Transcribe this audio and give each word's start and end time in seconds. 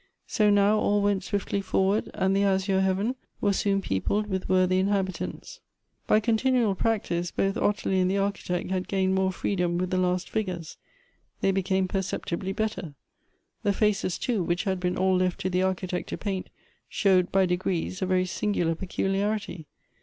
So 0.25 0.49
now 0.49 0.79
all 0.79 1.03
went 1.03 1.23
swiftly 1.23 1.61
forward, 1.61 2.09
and 2.15 2.35
the 2.35 2.43
azure 2.43 2.81
heaven 2.81 3.13
was 3.39 3.59
soon 3.59 3.81
peopled 3.81 4.25
with 4.25 4.49
worthy 4.49 4.81
inhabi 4.81 5.13
tants. 5.13 5.59
By 6.07 6.19
continual 6.19 6.73
practice 6.73 7.29
both 7.29 7.55
Ottilie 7.55 7.99
and 7.99 8.09
the 8.09 8.17
archi 8.17 8.41
tect 8.51 8.71
had 8.71 8.87
gained 8.87 9.13
more 9.13 9.31
freedom 9.31 9.77
with 9.77 9.91
the 9.91 9.99
last 9.99 10.27
figures; 10.27 10.77
they 11.41 11.51
became 11.51 11.87
perceptibly 11.87 12.51
better. 12.51 12.95
The 13.61 13.73
faces, 13.73 14.17
too, 14.17 14.41
which 14.43 14.63
had 14.63 14.79
been 14.79 14.97
all 14.97 15.15
left 15.15 15.39
to 15.41 15.51
the 15.51 15.61
architect 15.61 16.09
to 16.09 16.17
paint, 16.17 16.49
showed 16.89 17.31
by 17.31 17.45
degrees 17.45 18.01
a 18.01 18.07
very 18.07 18.25
singular 18.25 18.73
peculiarity. 18.73 19.67